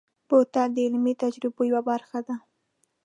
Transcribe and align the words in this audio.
بوتل 0.27 0.69
د 0.73 0.77
علمي 0.85 1.13
تجربو 1.23 1.61
یوه 1.69 1.81
برخه 1.89 2.19
ده. 2.27 2.35